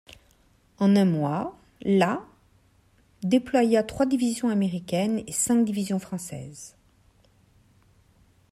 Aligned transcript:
En 0.79 0.95
un 0.95 1.05
mois, 1.05 1.55
la 1.83 2.23
déploya 3.21 3.83
trois 3.83 4.07
divisions 4.07 4.49
américaines 4.49 5.21
et 5.27 5.31
cinq 5.31 5.63
divisions 5.63 5.99
françaises. 5.99 6.75